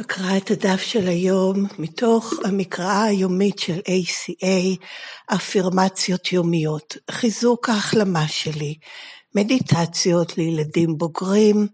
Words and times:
אקרא 0.00 0.36
את 0.36 0.50
הדף 0.50 0.80
של 0.80 1.08
היום 1.08 1.66
מתוך 1.78 2.32
המקראה 2.44 3.04
היומית 3.04 3.58
של 3.58 3.78
ACA, 3.78 4.84
אפירמציות 5.34 6.32
יומיות, 6.32 6.96
חיזוק 7.10 7.68
ההחלמה 7.68 8.28
שלי, 8.28 8.74
מדיטציות 9.34 10.38
לילדים 10.38 10.98
בוגרים, 10.98 11.68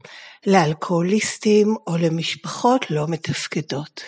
לאלכוהוליסטים 0.47 1.77
או 1.87 1.97
למשפחות 1.97 2.91
לא 2.91 3.07
מתפקדות. 3.09 4.03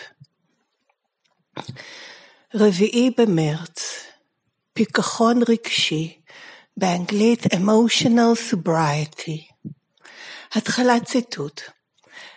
רביעי 2.55 3.11
במרץ, 3.17 4.03
פיכחון 4.73 5.41
רגשי, 5.49 6.17
באנגלית 6.77 7.45
emotional 7.45 8.51
sobriety. 8.51 9.69
התחלת 10.53 11.05
ציטוט 11.05 11.61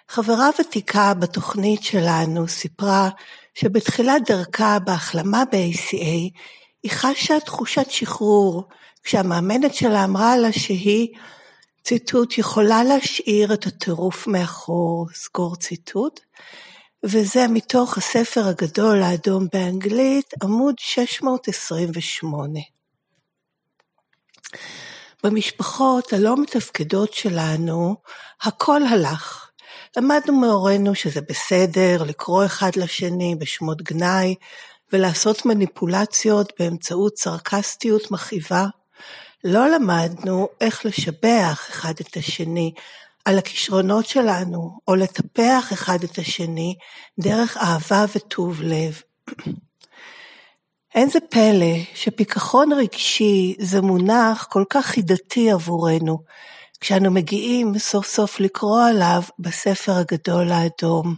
חברה 0.09 0.51
ותיקה 0.61 1.15
בתוכנית 1.15 1.83
שלנו 1.83 2.49
סיפרה 2.49 3.09
שבתחילת 3.55 4.23
דרכה 4.27 4.79
בהחלמה 4.79 5.45
ב-ACA 5.53 6.31
היא 6.83 6.91
חשה 6.91 7.41
תחושת 7.41 7.91
שחרור 7.91 8.69
כשהמאמנת 9.03 9.75
שלה 9.75 10.05
אמרה 10.05 10.37
לה 10.37 10.53
שהיא, 10.53 11.09
ציטוט, 11.85 12.39
יכולה 12.39 12.85
להשאיר 12.85 13.55
את 13.55 13.67
הטירוף 13.67 14.27
מאחור, 14.27 15.07
סגור 15.15 15.57
ציטוט, 15.57 16.21
וזה 17.05 17.49
מתוך 17.49 17.99
הספר 17.99 18.49
הגדול 18.49 19.03
האדום 19.03 19.47
באנגלית, 19.53 20.35
עמוד 20.43 20.75
628. 20.79 22.61
במשפחות 25.25 26.13
הלא 26.13 26.43
מתפקדות 26.43 27.13
שלנו, 27.13 27.97
הכל 28.43 28.83
הלך. 28.83 29.48
למדנו 29.99 30.41
מהורינו 30.41 30.95
שזה 30.95 31.21
בסדר 31.21 32.03
לקרוא 32.03 32.45
אחד 32.45 32.71
לשני 32.77 33.35
בשמות 33.39 33.83
גנאי 33.83 34.35
ולעשות 34.93 35.47
מניפולציות 35.47 36.53
באמצעות 36.59 37.19
סרקסטיות 37.19 38.11
מכאיבה. 38.11 38.67
לא 39.45 39.69
למדנו 39.69 40.49
איך 40.61 40.87
לשבח 40.87 41.67
אחד 41.71 41.93
את 42.01 42.17
השני 42.17 42.73
על 43.25 43.39
הכישרונות 43.39 44.07
שלנו, 44.07 44.79
או 44.89 44.95
לטפח 44.95 45.73
אחד 45.73 45.99
את 46.05 46.19
השני 46.19 46.75
דרך 47.21 47.57
אהבה 47.57 48.05
וטוב 48.17 48.63
לב. 48.63 49.03
אין 50.95 51.11
זה 51.11 51.19
פלא 51.31 51.77
שפיכחון 51.95 52.73
רגשי 52.73 53.55
זה 53.59 53.81
מונח 53.81 54.47
כל 54.51 54.65
כך 54.71 54.87
חידתי 54.87 55.51
עבורנו, 55.51 56.19
כשאנו 56.81 57.11
מגיעים 57.11 57.79
סוף 57.79 58.07
סוף 58.07 58.41
לקרוא 58.41 58.83
עליו 58.83 59.23
בספר 59.39 59.93
הגדול 59.93 60.53
האדום. 60.53 61.15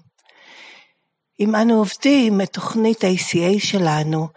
אם 1.40 1.56
אנו 1.56 1.74
עובדים 1.74 2.40
את 2.40 2.52
תוכנית 2.52 3.04
ה-ACA 3.04 3.58
שלנו 3.58 4.28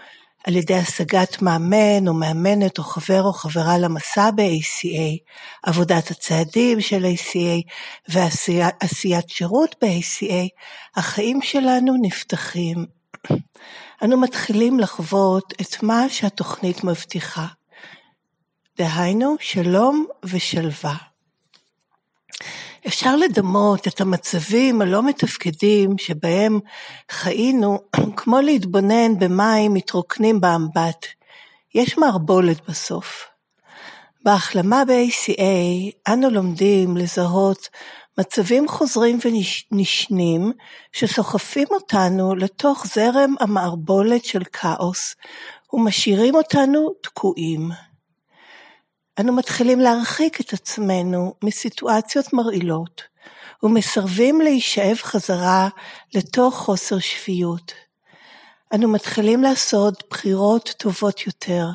על 0.43 0.55
ידי 0.55 0.75
השגת 0.75 1.41
מאמן 1.41 2.07
או 2.07 2.13
מאמנת 2.13 2.77
או 2.77 2.83
חבר 2.83 3.23
או 3.23 3.33
חברה 3.33 3.77
למסע 3.77 4.31
ב-ACA, 4.31 5.17
עבודת 5.63 6.11
הצעדים 6.11 6.81
של 6.81 7.05
ACA 7.05 7.71
ועשיית 8.07 9.29
שירות 9.29 9.75
ב-ACA, 9.81 10.47
החיים 10.95 11.41
שלנו 11.41 11.93
נפתחים. 12.01 12.85
אנו 14.03 14.21
מתחילים 14.21 14.79
לחוות 14.79 15.53
את 15.61 15.83
מה 15.83 16.09
שהתוכנית 16.09 16.83
מבטיחה. 16.83 17.45
דהיינו, 18.77 19.35
שלום 19.39 20.05
ושלווה. 20.23 21.12
אפשר 22.87 23.15
לדמות 23.15 23.87
את 23.87 24.01
המצבים 24.01 24.81
הלא 24.81 25.03
מתפקדים 25.03 25.97
שבהם 25.97 26.59
חיינו 27.11 27.79
כמו 28.17 28.41
להתבונן 28.41 29.19
במים 29.19 29.73
מתרוקנים 29.73 30.41
באמבט. 30.41 31.05
יש 31.75 31.97
מערבולת 31.97 32.69
בסוף. 32.69 33.25
בהחלמה 34.23 34.83
ב-ACA 34.85 36.11
אנו 36.13 36.29
לומדים 36.29 36.97
לזהות 36.97 37.69
מצבים 38.17 38.67
חוזרים 38.67 39.19
ונשנים 39.71 40.51
שסוחפים 40.91 41.67
אותנו 41.71 42.35
לתוך 42.35 42.87
זרם 42.87 43.35
המערבולת 43.39 44.25
של 44.25 44.43
כאוס 44.43 45.15
ומשאירים 45.73 46.35
אותנו 46.35 46.89
תקועים. 47.03 47.69
אנו 49.19 49.33
מתחילים 49.33 49.79
להרחיק 49.79 50.41
את 50.41 50.53
עצמנו 50.53 51.33
מסיטואציות 51.43 52.33
מרעילות, 52.33 53.01
ומסרבים 53.63 54.41
להישאב 54.41 54.97
חזרה 54.97 55.69
לתוך 56.13 56.55
חוסר 56.55 56.99
שפיות. 56.99 57.73
אנו 58.73 58.87
מתחילים 58.87 59.43
לעשות 59.43 60.03
בחירות 60.09 60.73
טובות 60.77 61.27
יותר, 61.27 61.65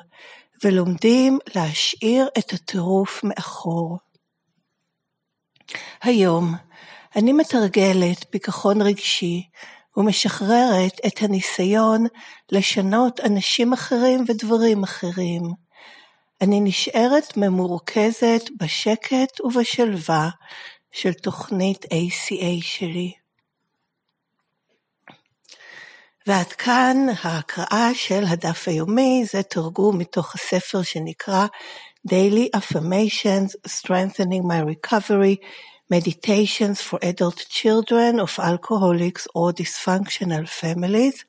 ולומדים 0.64 1.38
להשאיר 1.54 2.28
את 2.38 2.52
הטירוף 2.52 3.20
מאחור. 3.24 3.98
היום 6.02 6.54
אני 7.16 7.32
מתרגלת 7.32 8.24
פיכחון 8.30 8.82
רגשי 8.82 9.48
ומשחררת 9.96 11.00
את 11.06 11.22
הניסיון 11.22 12.06
לשנות 12.52 13.20
אנשים 13.20 13.72
אחרים 13.72 14.24
ודברים 14.28 14.82
אחרים. 14.82 15.67
אני 16.40 16.60
נשארת 16.60 17.36
ממורכזת 17.36 18.42
בשקט 18.60 19.40
ובשלווה 19.40 20.28
של 20.92 21.12
תוכנית 21.12 21.84
ACA 21.84 22.60
שלי. 22.60 23.12
ועד 26.26 26.46
כאן 26.46 26.96
ההקראה 27.22 27.90
של 27.94 28.24
הדף 28.28 28.68
היומי, 28.68 29.24
זה 29.32 29.42
תרגום 29.42 29.98
מתוך 29.98 30.34
הספר 30.34 30.82
שנקרא 30.82 31.46
Daily 32.08 32.58
Affirmations 32.58 33.68
Strengthening 33.68 34.44
My 34.44 34.62
Recovery 34.72 35.36
Meditations 35.92 36.82
for 36.82 36.98
Adult 37.02 37.46
Children 37.48 38.20
of 38.20 38.38
Alcoholics 38.38 39.26
or 39.34 39.52
Dysfunctional 39.52 40.46
Families 40.46 41.24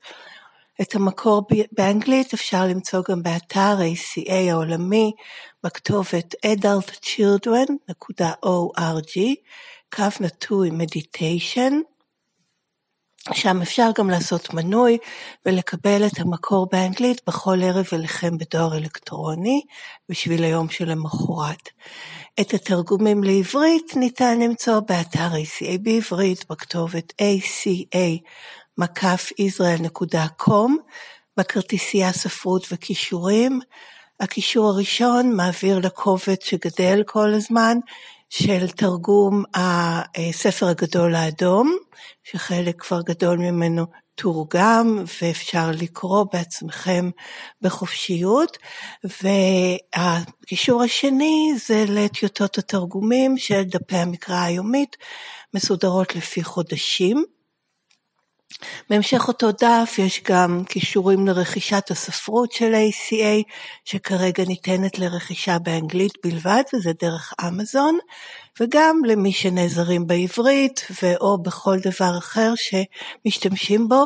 את 0.82 0.94
המקור 0.94 1.46
באנגלית 1.72 2.34
אפשר 2.34 2.66
למצוא 2.66 3.02
גם 3.08 3.22
באתר 3.22 3.76
ACA 3.94 4.32
העולמי 4.32 5.12
בכתובת 5.64 6.34
adultchildren.org, 6.46 9.18
קו 9.94 10.04
נטוי 10.20 10.70
meditation, 10.70 11.72
שם 13.32 13.62
אפשר 13.62 13.90
גם 13.98 14.10
לעשות 14.10 14.54
מנוי 14.54 14.98
ולקבל 15.46 16.06
את 16.06 16.18
המקור 16.18 16.68
באנגלית 16.72 17.20
בכל 17.26 17.58
ערב 17.62 17.86
אליכם 17.92 18.38
בדואר 18.38 18.76
אלקטרוני 18.76 19.62
בשביל 20.08 20.44
היום 20.44 20.68
שלמחרת. 20.68 21.68
את 22.40 22.54
התרגומים 22.54 23.24
לעברית 23.24 23.96
ניתן 23.96 24.40
למצוא 24.40 24.80
באתר 24.80 25.28
ACA 25.32 25.78
בעברית 25.82 26.44
בכתובת 26.50 27.12
ACA 27.12 28.22
מקף 28.80 29.30
ישראל.com 29.38 30.70
בכרטיסייה 31.36 32.12
ספרות 32.12 32.66
וכישורים. 32.72 33.60
הקישור 34.20 34.68
הראשון 34.68 35.36
מעביר 35.36 35.78
לקובץ 35.78 36.44
שגדל 36.44 37.02
כל 37.06 37.34
הזמן 37.34 37.78
של 38.30 38.70
תרגום 38.70 39.44
הספר 39.54 40.66
הגדול 40.66 41.14
האדום, 41.14 41.76
שחלק 42.24 42.82
כבר 42.82 43.00
גדול 43.02 43.38
ממנו 43.38 43.86
תורגם 44.14 45.04
ואפשר 45.22 45.70
לקרוא 45.80 46.24
בעצמכם 46.32 47.10
בחופשיות, 47.62 48.58
והקישור 49.22 50.82
השני 50.82 51.52
זה 51.66 51.84
לטיוטות 51.88 52.58
התרגומים 52.58 53.38
של 53.38 53.62
דפי 53.62 53.96
המקרא 53.96 54.42
היומית, 54.42 54.96
מסודרות 55.54 56.16
לפי 56.16 56.44
חודשים. 56.44 57.24
בהמשך 58.90 59.28
אותו 59.28 59.52
דף 59.52 59.94
יש 59.98 60.22
גם 60.28 60.62
קישורים 60.68 61.26
לרכישת 61.26 61.90
הספרות 61.90 62.52
של 62.52 62.72
ACA, 62.74 63.42
שכרגע 63.84 64.44
ניתנת 64.44 64.98
לרכישה 64.98 65.58
באנגלית 65.58 66.12
בלבד, 66.24 66.62
וזה 66.74 66.90
דרך 67.00 67.34
אמזון, 67.48 67.98
וגם 68.60 69.00
למי 69.04 69.32
שנעזרים 69.32 70.06
בעברית, 70.06 70.86
ואו 71.02 71.38
בכל 71.42 71.78
דבר 71.78 72.18
אחר 72.18 72.52
שמשתמשים 72.56 73.88
בו, 73.88 74.04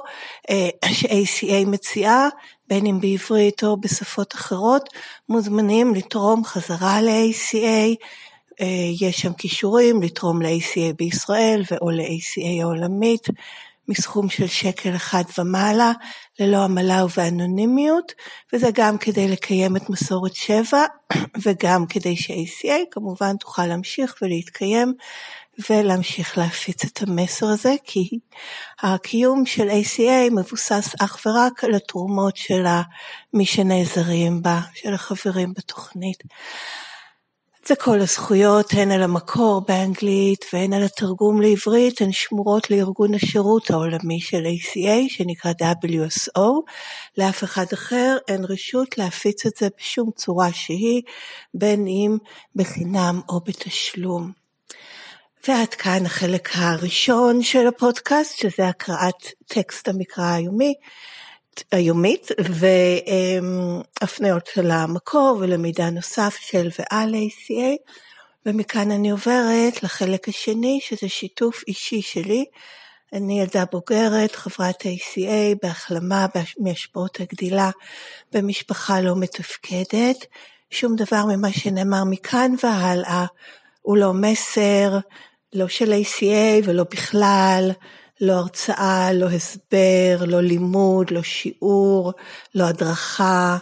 אה, 0.50 0.68
ש-ACA 0.92 1.66
מציעה, 1.66 2.28
בין 2.68 2.86
אם 2.86 3.00
בעברית 3.00 3.64
או 3.64 3.76
בשפות 3.76 4.34
אחרות, 4.34 4.88
מוזמנים 5.28 5.94
לתרום 5.94 6.44
חזרה 6.44 7.02
ל-ACA. 7.02 7.96
אה, 8.60 8.66
יש 9.00 9.20
שם 9.20 9.32
קישורים 9.32 10.02
לתרום 10.02 10.42
ל-ACA 10.42 10.94
בישראל 10.98 11.62
ואו 11.70 11.90
ל-ACA 11.90 12.62
העולמית. 12.62 13.28
מסכום 13.88 14.28
של 14.28 14.46
שקל 14.46 14.96
אחד 14.96 15.22
ומעלה, 15.38 15.92
ללא 16.40 16.64
עמלה 16.64 17.04
ובאנונימיות, 17.04 18.12
וזה 18.52 18.68
גם 18.74 18.98
כדי 18.98 19.28
לקיים 19.28 19.76
את 19.76 19.90
מסורת 19.90 20.34
שבע 20.34 20.84
וגם 21.44 21.86
כדי 21.86 22.16
ש-ACA 22.16 22.74
כמובן 22.90 23.36
תוכל 23.36 23.66
להמשיך 23.66 24.14
ולהתקיים 24.22 24.94
ולהמשיך 25.70 26.38
להפיץ 26.38 26.84
את 26.84 27.02
המסר 27.02 27.46
הזה, 27.46 27.74
כי 27.84 28.18
הקיום 28.82 29.46
של 29.46 29.68
ACA 29.68 30.30
מבוסס 30.30 30.94
אך 31.00 31.26
ורק 31.26 31.64
על 31.64 31.74
התרומות 31.74 32.36
של 32.36 32.64
מי 33.32 33.46
שנעזרים 33.46 34.42
בה, 34.42 34.60
של 34.74 34.94
החברים 34.94 35.52
בתוכנית. 35.56 36.22
וכל 37.70 38.00
הזכויות, 38.00 38.66
הן 38.72 38.90
על 38.90 39.02
המקור 39.02 39.62
באנגלית 39.68 40.44
והן 40.52 40.72
על 40.72 40.82
התרגום 40.82 41.40
לעברית, 41.40 42.00
הן 42.00 42.12
שמורות 42.12 42.70
לארגון 42.70 43.14
השירות 43.14 43.70
העולמי 43.70 44.20
של 44.20 44.44
ACA, 44.44 45.08
שנקרא 45.08 45.52
WSO. 45.60 46.40
לאף 47.18 47.44
אחד 47.44 47.64
אחר 47.72 48.16
אין 48.28 48.44
רשות 48.48 48.98
להפיץ 48.98 49.46
את 49.46 49.52
זה 49.56 49.68
בשום 49.78 50.10
צורה 50.16 50.52
שהיא, 50.52 51.02
בין 51.54 51.86
אם 51.86 52.16
בחינם 52.56 53.20
או 53.28 53.40
בתשלום. 53.40 54.32
ועד 55.48 55.74
כאן 55.74 56.06
החלק 56.06 56.48
הראשון 56.54 57.42
של 57.42 57.66
הפודקאסט, 57.66 58.38
שזה 58.38 58.68
הקראת 58.68 59.26
טקסט 59.46 59.88
המקרא 59.88 60.24
היומי. 60.24 60.74
היומית 61.72 62.28
והפניות 64.00 64.48
למקור 64.56 65.38
ולמידע 65.40 65.90
נוסף 65.90 66.36
של 66.40 66.68
ועל 66.78 67.14
ACA 67.14 67.92
ומכאן 68.46 68.90
אני 68.90 69.10
עוברת 69.10 69.82
לחלק 69.82 70.28
השני 70.28 70.80
שזה 70.82 71.08
שיתוף 71.08 71.62
אישי 71.68 72.02
שלי. 72.02 72.44
אני 73.12 73.40
ילדה 73.40 73.64
בוגרת, 73.72 74.36
חברת 74.36 74.82
ACA, 74.82 75.56
בהחלמה 75.62 76.26
מהשפעות 76.58 77.20
הגדילה 77.20 77.70
במשפחה 78.32 79.00
לא 79.00 79.16
מתפקדת. 79.16 80.26
שום 80.70 80.96
דבר 80.96 81.24
ממה 81.28 81.52
שנאמר 81.52 82.04
מכאן 82.04 82.54
והלאה 82.62 83.24
הוא 83.82 83.96
לא 83.96 84.12
מסר, 84.12 84.98
לא 85.52 85.68
של 85.68 85.92
ACA 85.92 86.64
ולא 86.64 86.84
בכלל, 86.90 87.70
לא 88.24 88.32
הרצאה, 88.32 89.12
לא 89.12 89.26
הסבר, 89.26 90.24
לא 90.26 90.40
לימוד, 90.40 91.10
לא 91.10 91.22
שיעור, 91.22 92.12
לא 92.54 92.64
הדרכה, 92.64 93.58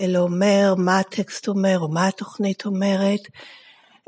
אלא 0.00 0.18
אומר 0.18 0.74
מה 0.78 0.98
הטקסט 0.98 1.48
אומר 1.48 1.78
או 1.78 1.88
מה 1.88 2.06
התוכנית 2.06 2.66
אומרת, 2.66 3.20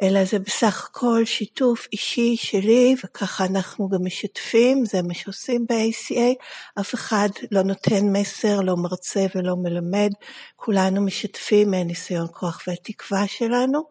אלא 0.02 0.24
זה 0.24 0.38
בסך 0.38 0.88
הכל 0.90 1.24
שיתוף 1.24 1.86
אישי 1.92 2.36
שלי, 2.36 2.94
וככה 3.04 3.44
אנחנו 3.44 3.88
גם 3.88 4.04
משתפים, 4.04 4.84
זה 4.84 5.02
מה 5.02 5.14
שעושים 5.14 5.66
ב-ACA, 5.68 6.44
אף 6.80 6.94
אחד 6.94 7.28
לא 7.50 7.62
נותן 7.62 8.04
מסר, 8.12 8.60
לא 8.60 8.76
מרצה 8.76 9.26
ולא 9.34 9.56
מלמד, 9.56 10.10
כולנו 10.56 11.02
משתפים 11.02 11.70
מהניסיון 11.70 12.26
כוח 12.32 12.62
והתקווה 12.66 13.26
שלנו, 13.26 13.82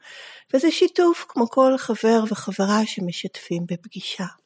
וזה 0.54 0.72
שיתוף 0.72 1.25
כמו 1.28 1.50
כל 1.50 1.78
חבר 1.78 2.24
וחברה 2.30 2.86
שמשתפים 2.86 3.64
בפגישה. 3.66 4.41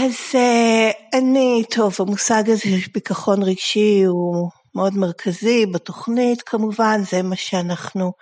אז 0.00 0.14
uh, 0.32 1.18
אני, 1.18 1.64
טוב, 1.70 1.94
המושג 1.98 2.50
הזה 2.50 2.60
של 2.60 2.90
ביטחון 2.94 3.42
רגשי 3.42 4.02
הוא 4.04 4.50
מאוד 4.74 4.96
מרכזי 4.96 5.66
בתוכנית, 5.66 6.42
כמובן, 6.42 7.00
זה 7.10 7.22
מה 7.22 7.36
שאנחנו 7.36 8.12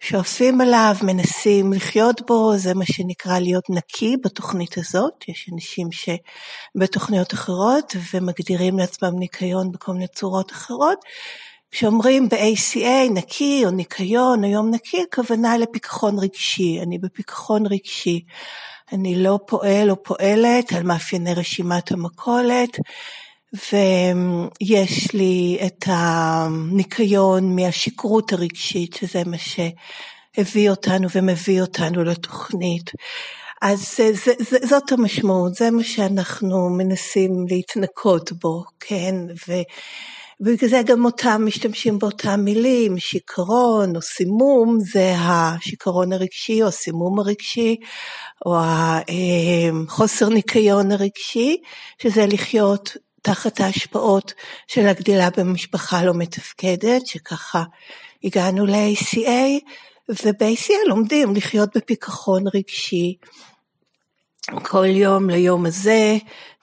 שואפים 0.00 0.60
עליו, 0.60 0.94
מנסים 1.02 1.72
לחיות 1.72 2.20
בו, 2.26 2.52
זה 2.56 2.74
מה 2.74 2.84
שנקרא 2.86 3.38
להיות 3.38 3.64
נקי 3.70 4.16
בתוכנית 4.24 4.78
הזאת. 4.78 5.24
יש 5.28 5.50
אנשים 5.54 5.88
שבתוכניות 5.92 7.34
אחרות 7.34 7.96
ומגדירים 8.14 8.78
לעצמם 8.78 9.18
ניקיון 9.18 9.72
בכל 9.72 9.92
מיני 9.92 10.08
צורות 10.08 10.52
אחרות. 10.52 10.98
כשאומרים 11.70 12.28
ב-ACA 12.28 13.12
נקי 13.14 13.62
או 13.64 13.70
ניקיון 13.70 14.44
או 14.44 14.50
יום 14.50 14.70
נקי, 14.74 15.02
הכוונה 15.02 15.58
לפיכחון 15.58 16.18
רגשי, 16.18 16.78
אני 16.82 16.98
בפיכחון 16.98 17.66
רגשי. 17.66 18.24
אני 18.92 19.22
לא 19.22 19.38
פועל 19.46 19.90
או 19.90 20.02
פועלת 20.02 20.72
על 20.72 20.82
מאפייני 20.82 21.34
רשימת 21.34 21.92
המכולת, 21.92 22.78
ויש 23.52 25.12
לי 25.12 25.58
את 25.66 25.84
הניקיון 25.86 27.56
מהשכרות 27.56 28.32
הרגשית, 28.32 28.94
שזה 28.94 29.22
מה 29.26 29.36
שהביא 29.38 30.70
אותנו 30.70 31.08
ומביא 31.14 31.60
אותנו 31.60 32.04
לתוכנית. 32.04 32.90
אז 33.62 33.96
זה, 33.96 34.12
זה, 34.12 34.32
זה, 34.38 34.58
זאת 34.66 34.92
המשמעות, 34.92 35.54
זה 35.54 35.70
מה 35.70 35.84
שאנחנו 35.84 36.70
מנסים 36.70 37.46
להתנקות 37.48 38.32
בו, 38.32 38.64
כן? 38.80 39.14
ו, 39.48 39.52
ובגלל 40.40 40.70
זה 40.70 40.82
גם 40.86 41.04
אותם 41.04 41.42
משתמשים 41.44 41.98
באותם 41.98 42.40
מילים, 42.40 42.98
שיכרון 42.98 43.96
או 43.96 44.02
סימום, 44.02 44.78
זה 44.80 45.14
השיכרון 45.18 46.12
הרגשי 46.12 46.62
או 46.62 46.68
הסימום 46.68 47.18
הרגשי, 47.18 47.76
או 48.46 48.56
החוסר 49.88 50.28
ניקיון 50.28 50.92
הרגשי, 50.92 51.56
שזה 52.02 52.26
לחיות 52.26 52.96
תחת 53.22 53.60
ההשפעות 53.60 54.32
של 54.66 54.86
הגדילה 54.86 55.28
במשפחה 55.36 56.04
לא 56.04 56.14
מתפקדת, 56.14 57.06
שככה 57.06 57.62
הגענו 58.24 58.66
ל-ACA, 58.66 59.64
וב-ACA 60.08 60.88
לומדים 60.88 61.34
לחיות 61.34 61.76
בפיכחון 61.76 62.44
רגשי. 62.54 63.16
כל 64.62 64.86
יום 64.86 65.30
ליום 65.30 65.66
הזה, 65.66 66.16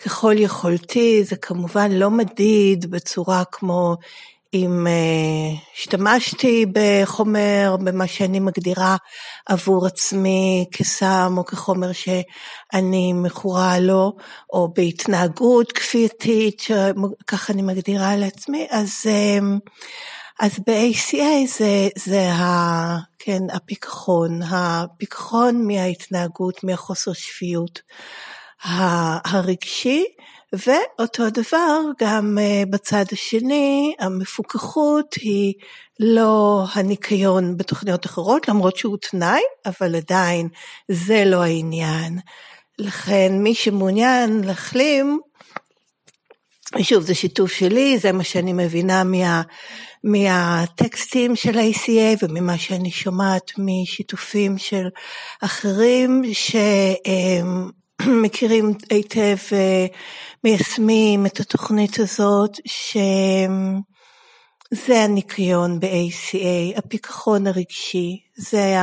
ככל 0.05 0.33
יכולתי, 0.37 1.23
זה 1.23 1.35
כמובן 1.35 1.91
לא 1.91 2.11
מדיד 2.11 2.91
בצורה 2.91 3.43
כמו 3.51 3.95
אם 4.53 4.87
uh, 4.87 5.73
השתמשתי 5.75 6.65
בחומר, 6.71 7.75
במה 7.83 8.07
שאני 8.07 8.39
מגדירה 8.39 8.95
עבור 9.45 9.85
עצמי 9.85 10.65
כסם 10.71 11.33
או 11.37 11.45
כחומר 11.45 11.91
שאני 11.91 13.13
מכורה 13.13 13.79
לו, 13.79 14.13
או 14.53 14.73
בהתנהגות 14.73 15.71
כפייתית, 15.71 16.59
שככה 16.59 17.53
אני 17.53 17.61
מגדירה 17.61 18.15
לעצמי, 18.15 18.67
אז, 18.69 19.05
uh, 19.05 19.43
אז 20.39 20.59
ב-ACA 20.67 21.47
זה, 21.57 21.87
זה 21.95 22.31
ה, 22.31 22.97
כן, 23.19 23.41
הפיכחון, 23.53 24.39
הפיכחון 24.43 25.67
מההתנהגות, 25.67 26.63
מהחוסר 26.63 27.13
שפיות 27.13 27.81
הרגשי, 29.25 30.05
ואותו 30.53 31.29
דבר 31.29 31.79
גם 31.99 32.37
אה, 32.41 32.63
בצד 32.69 33.05
השני, 33.11 33.95
המפוקחות 33.99 35.15
היא 35.21 35.53
לא 35.99 36.65
הניקיון 36.73 37.57
בתוכניות 37.57 38.05
אחרות, 38.05 38.47
למרות 38.47 38.77
שהוא 38.77 38.97
תנאי, 38.97 39.41
אבל 39.65 39.95
עדיין 39.95 40.47
זה 40.91 41.23
לא 41.25 41.43
העניין. 41.43 42.19
לכן 42.79 43.31
מי 43.39 43.55
שמעוניין 43.55 44.43
להחלים, 44.43 45.19
שוב, 46.81 47.03
זה 47.03 47.15
שיתוף 47.15 47.51
שלי, 47.51 47.97
זה 47.97 48.11
מה 48.11 48.23
שאני 48.23 48.53
מבינה 48.53 49.03
מה, 49.03 49.41
מהטקסטים 50.07 51.35
של 51.35 51.57
ה-ACA 51.57 52.17
וממה 52.21 52.57
שאני 52.57 52.91
שומעת 52.91 53.51
משיתופים 53.57 54.57
של 54.57 54.87
אחרים 55.41 56.21
שמכירים 58.01 58.73
היטב 58.91 59.35
ומיישמים 60.43 61.25
את 61.25 61.39
התוכנית 61.39 61.99
הזאת, 61.99 62.57
שזה 62.65 63.83
הניקיון 65.03 65.79
ב-ACA, 65.79 66.77
הפיכחון 66.77 67.47
הרגשי, 67.47 68.19
זה 68.37 68.75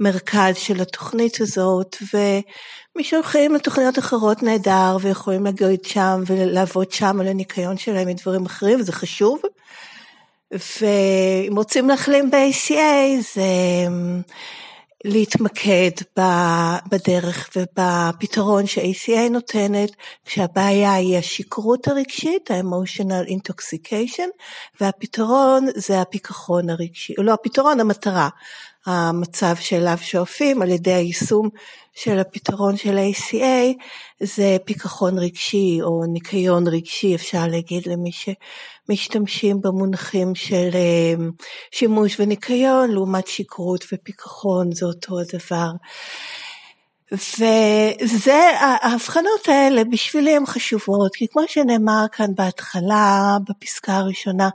המרכז 0.00 0.56
של 0.56 0.80
התוכנית 0.80 1.40
הזאת, 1.40 1.96
ומי 2.14 3.04
שהולכים 3.04 3.54
לתוכניות 3.54 3.98
אחרות 3.98 4.42
נהדר 4.42 4.96
ויכולים 5.00 5.46
לגעת 5.46 5.84
שם 5.84 6.22
ולעבוד 6.26 6.92
שם 6.92 7.20
על 7.20 7.26
הניקיון 7.26 7.76
שלהם 7.78 8.08
מדברים 8.08 8.46
אחרים, 8.46 8.80
וזה 8.80 8.92
חשוב. 8.92 9.40
ואם 10.52 11.56
רוצים 11.56 11.88
להחלים 11.88 12.30
ב-ACA 12.30 13.22
זה 13.34 13.42
אמ, 13.86 14.22
להתמקד 15.04 15.90
בדרך 16.90 17.50
ובפתרון 17.56 18.66
ש-ACA 18.66 19.30
נותנת, 19.30 19.90
כשהבעיה 20.24 20.94
היא 20.94 21.18
השכרות 21.18 21.88
הרגשית, 21.88 22.50
ה-emotional 22.50 23.30
intoxication, 23.30 24.28
והפתרון 24.80 25.66
זה 25.74 26.00
הפיכחון 26.00 26.70
הרגשי, 26.70 27.14
לא 27.18 27.32
הפתרון, 27.32 27.80
המטרה, 27.80 28.28
המצב 28.86 29.54
שאליו 29.60 29.98
שואפים 30.00 30.62
על 30.62 30.68
ידי 30.68 30.92
היישום 30.92 31.48
של 31.94 32.18
הפתרון 32.18 32.76
של 32.76 32.98
ה-ACA 32.98 33.82
זה 34.20 34.56
פיכחון 34.64 35.18
רגשי 35.18 35.78
או 35.82 36.04
ניקיון 36.12 36.66
רגשי, 36.66 37.14
אפשר 37.14 37.46
להגיד 37.46 37.86
למי 37.86 38.12
שמשתמשים 38.88 39.60
במונחים 39.60 40.34
של 40.34 40.68
אה, 40.74 41.14
שימוש 41.70 42.20
וניקיון, 42.20 42.90
לעומת 42.90 43.26
שכרות 43.26 43.84
ופיכחון, 43.92 44.72
זה 44.72 44.86
אותו 44.86 45.20
הדבר. 45.20 45.70
וזה, 47.12 48.50
ההבחנות 48.58 49.48
האלה 49.48 49.84
בשבילי 49.84 50.36
הן 50.36 50.46
חשובות, 50.46 51.16
כי 51.16 51.26
כמו 51.28 51.42
שנאמר 51.46 52.04
כאן 52.12 52.34
בהתחלה, 52.34 53.36
בפסקה 53.48 53.96
הראשונה, 53.96 54.48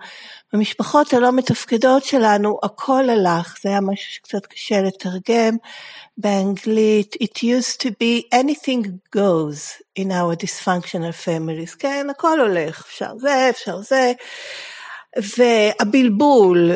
במשפחות 0.53 1.13
הלא 1.13 1.31
מתפקדות 1.31 2.03
שלנו 2.03 2.57
הכל 2.63 3.09
הלך, 3.09 3.57
זה 3.63 3.69
היה 3.69 3.81
משהו 3.81 4.11
שקצת 4.11 4.45
קשה 4.45 4.81
לתרגם. 4.81 5.57
באנגלית, 6.17 7.15
it 7.23 7.37
used 7.37 7.81
to 7.81 7.89
be 7.89 8.35
anything 8.35 8.87
goes 9.15 9.81
in 9.99 10.11
our 10.11 10.35
dysfunctional 10.35 11.13
families, 11.25 11.75
כן, 11.79 12.07
הכל 12.09 12.39
הולך, 12.39 12.83
אפשר 12.87 13.17
זה, 13.17 13.49
אפשר 13.49 13.77
זה. 13.81 14.13
והבלבול, 15.17 16.71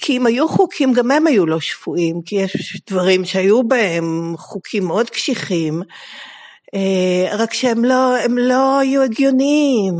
כי 0.00 0.16
אם 0.16 0.26
היו 0.26 0.48
חוקים 0.48 0.92
גם 0.92 1.10
הם 1.10 1.26
היו 1.26 1.46
לא 1.46 1.60
שפויים, 1.60 2.22
כי 2.26 2.36
יש 2.36 2.82
דברים 2.90 3.24
שהיו 3.24 3.62
בהם 3.62 4.34
חוקים 4.38 4.84
מאוד 4.84 5.10
קשיחים, 5.10 5.82
אה, 6.74 7.36
רק 7.36 7.54
שהם 7.54 7.84
לא, 7.84 8.14
לא 8.28 8.78
היו 8.78 9.02
הגיוניים, 9.02 9.94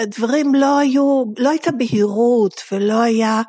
והדברים 0.00 0.54
לא 0.54 0.78
היו, 0.78 1.24
לא 1.38 1.50
הייתה 1.50 1.70
בהירות 1.70 2.62
ולא 2.72 3.00
היה 3.00 3.42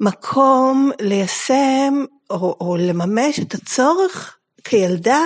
מקום 0.00 0.90
ליישם 1.00 2.04
או, 2.30 2.56
או 2.60 2.76
לממש 2.76 3.40
את 3.40 3.54
הצורך 3.54 4.38
כילדה 4.64 5.22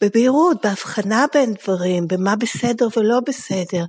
בבהירות, 0.00 0.56
בהבחנה 0.66 1.24
בין 1.34 1.54
דברים, 1.62 2.08
במה 2.08 2.36
בסדר 2.36 2.88
ולא 2.96 3.20
בסדר, 3.26 3.84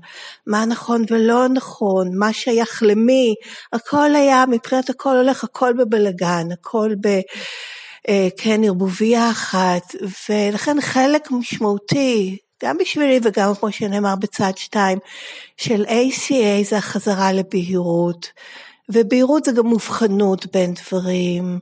מה 0.47 0.65
נכון 0.65 1.03
ולא 1.09 1.47
נכון, 1.47 2.17
מה 2.17 2.33
שייך 2.33 2.83
למי, 2.85 3.35
הכל 3.73 4.15
היה, 4.15 4.43
מבחינת 4.51 4.89
הכל 4.89 5.17
הולך, 5.17 5.43
הכל 5.43 5.73
בבלגן, 5.73 6.47
הכל 6.51 6.95
ב... 7.01 7.07
אה, 8.09 8.27
כן, 8.37 8.63
ערבוביה 8.63 9.31
אחת, 9.31 9.95
ולכן 10.29 10.81
חלק 10.81 11.31
משמעותי, 11.31 12.37
גם 12.63 12.77
בשבילי 12.77 13.19
וגם 13.23 13.55
כמו 13.55 13.71
שנאמר 13.71 14.15
בצד 14.15 14.51
שתיים, 14.55 14.97
של 15.57 15.85
ACA 15.85 16.63
זה 16.69 16.77
החזרה 16.77 17.31
לבהירות, 17.31 18.31
ובהירות 18.89 19.45
זה 19.45 19.51
גם 19.51 19.65
מובחנות 19.65 20.45
בין 20.53 20.73
דברים. 20.73 21.59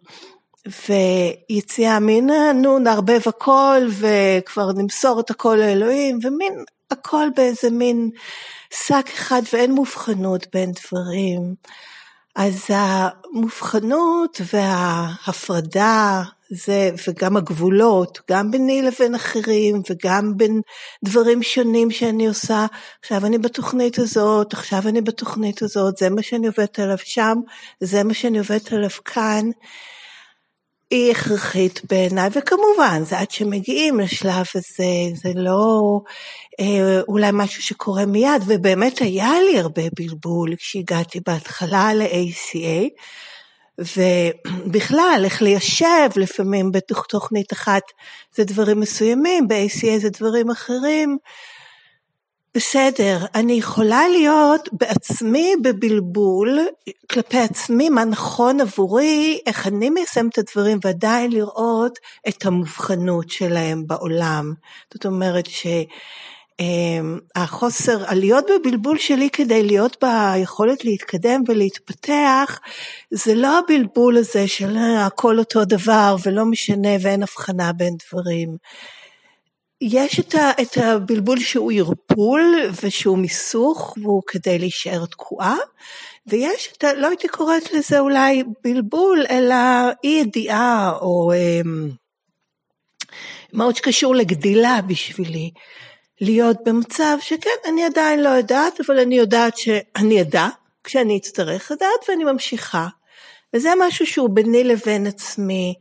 ויציאה 0.90 2.00
מן 2.00 2.28
נו 2.62 2.80
נערבב 2.80 3.20
הכל 3.26 3.88
וכבר 3.90 4.72
נמסור 4.72 5.20
את 5.20 5.30
הכל 5.30 5.56
לאלוהים 5.56 6.20
ומין 6.24 6.64
הכל 6.92 7.28
באיזה 7.36 7.70
מין 7.70 8.10
שק 8.74 9.10
אחד 9.14 9.42
ואין 9.54 9.72
מובחנות 9.72 10.48
בין 10.54 10.72
דברים. 10.72 11.56
אז 12.36 12.66
המובחנות 12.70 14.42
וההפרדה 14.54 16.24
זה, 16.50 16.90
וגם 17.08 17.38
הגבולות, 17.38 18.20
גם 18.32 18.52
ביני 18.52 18.82
לבין 18.82 19.16
אחרים 19.16 19.82
וגם 19.90 20.38
בין 20.38 20.62
דברים 21.06 21.44
שונים 21.44 21.92
שאני 21.92 22.28
עושה, 22.28 22.66
עכשיו 23.00 23.26
אני 23.26 23.38
בתוכנית 23.38 24.00
הזאת, 24.00 24.54
עכשיו 24.54 24.88
אני 24.88 25.02
בתוכנית 25.02 25.62
הזאת, 25.62 25.98
זה 25.98 26.10
מה 26.10 26.24
שאני 26.24 26.48
עובדת 26.48 26.80
עליו 26.80 26.98
שם, 26.98 27.38
זה 27.80 28.04
מה 28.04 28.14
שאני 28.14 28.38
עובדת 28.38 28.74
עליו 28.74 28.90
כאן. 29.06 29.50
היא 30.92 31.12
הכרחית 31.12 31.82
בעיניי, 31.90 32.30
וכמובן, 32.34 33.04
זה 33.06 33.20
עד 33.20 33.32
שמגיעים 33.32 34.00
לשלב 34.00 34.46
הזה, 34.56 35.16
זה 35.24 35.30
לא 35.36 35.82
אה, 36.60 37.02
אולי 37.08 37.30
משהו 37.34 37.64
שקורה 37.64 38.06
מיד, 38.06 38.42
ובאמת 38.48 39.00
היה 39.00 39.32
לי 39.42 39.60
הרבה 39.60 39.82
בלבול 40.00 40.56
כשהגעתי 40.56 41.20
בהתחלה 41.28 41.94
ל-ACA, 41.94 42.90
ובכלל, 43.80 45.22
איך 45.24 45.42
ליישב 45.42 46.10
לפעמים 46.16 46.72
בתוך 46.72 47.06
תוכנית 47.10 47.54
אחת 47.54 47.84
זה 48.36 48.44
דברים 48.44 48.80
מסוימים, 48.80 49.48
ב-ACA 49.48 50.00
זה 50.00 50.10
דברים 50.10 50.50
אחרים. 50.50 51.18
בסדר, 52.58 53.26
אני 53.36 53.54
יכולה 53.54 54.08
להיות 54.08 54.70
בעצמי 54.72 55.54
בבלבול 55.64 56.60
כלפי 57.12 57.38
עצמי, 57.40 57.90
מה 57.90 58.06
נכון 58.06 58.62
עבורי, 58.62 59.40
איך 59.46 59.68
אני 59.68 59.90
מיישם 59.90 60.28
את 60.28 60.38
הדברים 60.38 60.80
ועדיין 60.82 61.32
לראות 61.32 62.00
את 62.28 62.46
המובחנות 62.46 63.30
שלהם 63.30 63.88
בעולם. 63.88 64.54
זאת 64.94 65.06
אומרת 65.06 65.48
שהחוסר, 67.36 68.04
הלהיות 68.08 68.46
בבלבול 68.50 68.98
שלי 68.98 69.30
כדי 69.30 69.64
להיות 69.64 70.04
ביכולת 70.04 70.86
להתקדם 70.86 71.44
ולהתפתח, 71.48 72.60
זה 73.12 73.36
לא 73.36 73.60
הבלבול 73.60 74.18
הזה 74.18 74.48
של 74.48 74.78
הכל 75.00 75.40
אותו 75.40 75.66
דבר 75.66 76.16
ולא 76.24 76.46
משנה 76.46 76.90
ואין 77.02 77.24
הבחנה 77.24 77.74
בין 77.74 77.94
דברים. 78.10 78.58
יש 79.82 80.20
את, 80.20 80.36
ה, 80.36 80.52
את 80.62 80.78
הבלבול 80.78 81.40
שהוא 81.40 81.72
ערפול 81.72 82.72
ושהוא 82.84 83.18
מיסוך 83.18 83.98
והוא 84.02 84.22
כדי 84.28 84.60
להישאר 84.60 85.06
תקועה, 85.06 85.56
ויש 86.28 86.74
את 86.78 86.84
ה... 86.84 86.94
לא 86.94 87.08
הייתי 87.08 87.28
קוראת 87.28 87.74
לזה 87.74 88.00
אולי 88.00 88.44
בלבול, 88.64 89.26
אלא 89.30 89.56
אי 90.04 90.10
ידיעה 90.10 90.92
או 91.02 91.34
אמ, 91.34 91.90
מאוד 93.54 93.76
שקשור 93.76 94.16
לגדילה 94.16 94.80
בשבילי. 94.88 95.52
להיות 96.22 96.58
במצב 96.66 97.18
שכן, 97.22 97.50
אני 97.70 97.84
עדיין 97.84 98.24
לא 98.24 98.30
יודעת, 98.30 98.80
אבל 98.88 99.00
אני 99.00 99.18
יודעת 99.18 99.58
שאני 99.58 100.22
אדע 100.22 100.48
כשאני 100.84 101.18
אצטרך 101.18 101.72
לדעת 101.72 102.10
ואני 102.10 102.24
ממשיכה. 102.24 102.88
וזה 103.54 103.70
משהו 103.80 104.06
שהוא 104.06 104.30
ביני 104.30 104.64
לבין 104.64 105.08
עצמי, 105.08 105.74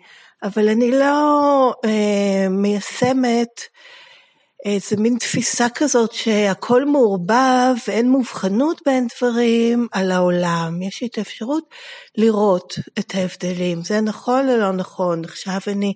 אבל 0.43 0.69
אני 0.69 0.91
לא 0.91 1.73
אה, 1.85 2.49
מיישמת 2.51 3.61
איזה 4.65 4.97
מין 4.97 5.17
תפיסה 5.19 5.67
כזאת 5.75 6.13
שהכל 6.13 6.85
מעורבב 6.85 7.75
ואין 7.89 8.11
מובחנות 8.11 8.81
בין 8.87 9.07
דברים 9.19 9.87
על 9.93 10.11
העולם. 10.11 10.83
יש 10.83 11.03
לי 11.03 11.09
את 11.09 11.19
האפשרות 11.19 11.65
לראות 12.17 12.75
את 12.99 13.15
ההבדלים. 13.15 13.83
זה 13.83 14.01
נכון 14.01 14.49
או 14.49 14.57
לא 14.57 14.73
נכון? 14.73 15.25
עכשיו 15.25 15.59
אני 15.67 15.93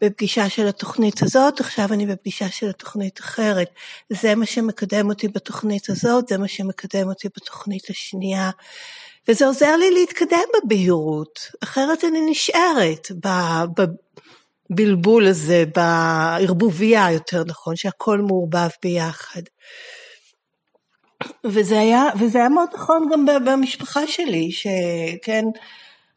בפגישה 0.00 0.48
של 0.48 0.66
התוכנית 0.68 1.22
הזאת, 1.22 1.60
עכשיו 1.60 1.92
אני 1.92 2.06
בפגישה 2.06 2.48
של 2.48 2.68
התוכנית 2.68 3.20
אחרת. 3.20 3.70
זה 4.10 4.34
מה 4.34 4.46
שמקדם 4.46 5.08
אותי 5.08 5.28
בתוכנית 5.28 5.90
הזאת, 5.90 6.28
זה 6.28 6.38
מה 6.38 6.48
שמקדם 6.48 7.08
אותי 7.08 7.28
בתוכנית 7.36 7.90
השנייה. 7.90 8.50
וזה 9.28 9.46
עוזר 9.46 9.76
לי 9.76 9.90
להתקדם 9.90 10.44
בבהירות, 10.64 11.38
אחרת 11.62 12.04
אני 12.04 12.30
נשארת 12.30 13.08
הבלבול 14.70 15.26
הזה, 15.26 15.64
בערבוביה 15.76 17.12
יותר 17.12 17.44
נכון, 17.46 17.76
שהכל 17.76 18.18
מעורבב 18.18 18.68
ביחד. 18.82 19.42
וזה 21.44 21.80
היה, 21.80 22.02
וזה 22.20 22.38
היה 22.38 22.48
מאוד 22.48 22.68
נכון 22.74 23.08
גם 23.12 23.26
במשפחה 23.44 24.06
שלי, 24.06 24.50
שכן, 24.52 25.44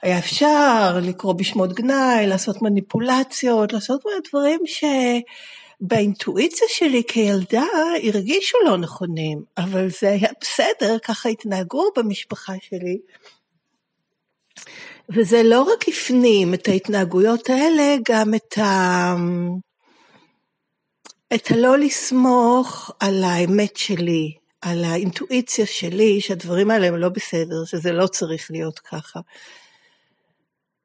היה 0.02 0.20
אפשר 0.20 1.00
לקרוא 1.02 1.34
בשמות 1.34 1.74
גנאי, 1.74 2.28
לעשות 2.28 2.62
מניפולציות, 2.62 3.74
לעשות 3.74 4.04
דברים 4.30 4.60
שבאינטואיציה 5.82 6.68
שלי 6.70 7.04
כילדה 7.08 7.64
הרגישו 8.04 8.58
לא 8.66 8.78
נכונים, 8.78 9.44
אבל 9.58 9.90
זה 9.90 10.10
היה 10.10 10.30
בסדר, 10.42 11.00
ככה 11.00 11.30
התנהגו 11.30 11.84
במשפחה 11.96 12.54
שלי. 12.62 12.98
וזה 15.10 15.44
לא 15.44 15.62
רק 15.62 15.88
הפנים 15.88 16.54
את 16.54 16.68
ההתנהגויות 16.68 17.50
האלה, 17.50 17.96
גם 18.10 18.34
את 18.36 18.58
ה... 18.58 19.16
את 21.36 21.52
הלא 21.52 21.78
לסמוך 21.78 22.92
על 23.00 23.24
האמת 23.24 23.78
שלי, 23.78 24.34
על 24.62 24.84
האינטואיציה 24.84 25.66
שלי, 25.66 26.22
שהדברים 26.22 26.72
האלה 26.72 26.88
הם 26.88 26.96
לא 26.96 27.10
בסדר, 27.10 27.66
שזה 27.66 27.92
לא 27.92 28.08
צריך 28.08 28.52
להיות 28.52 28.80
ככה. 28.80 29.20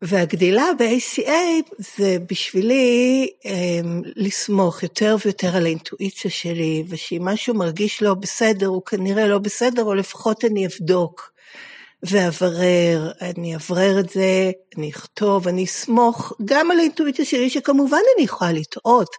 והגדילה 0.07 0.67
ב-ACA 0.79 1.31
זה 1.79 2.17
בשבילי 2.31 3.29
אה, 3.47 3.53
לסמוך 4.17 4.83
יותר 4.83 5.17
ויותר 5.25 5.57
על 5.57 5.67
האינטואיציה 5.67 6.31
שלי, 6.31 6.85
ושאם 6.89 7.25
משהו 7.25 7.55
מרגיש 7.55 8.03
לא 8.03 8.15
בסדר, 8.15 8.67
הוא 8.67 8.83
כנראה 8.87 9.27
לא 9.27 9.39
בסדר, 9.39 9.83
או 9.85 9.95
לפחות 9.95 10.45
אני 10.45 10.67
אבדוק. 10.67 11.35
ואברר, 12.03 13.13
אני 13.21 13.57
אברר 13.57 14.01
את 14.01 14.11
זה, 14.11 14.51
אני 14.77 14.91
אכתוב, 14.91 15.49
אני 15.49 15.65
אסמוך 15.65 16.33
גם 16.45 16.71
על 16.71 16.79
האינטואיציה 16.79 17.25
שלי, 17.25 17.51
שכמובן 17.51 17.99
אני 18.17 18.25
יכולה 18.25 18.53
לטעות, 18.53 19.17